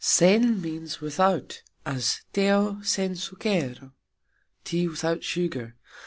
[0.03, 3.91] "Sen" means "without" as "Teo sen sukero",
[4.63, 5.75] Tea without sugar.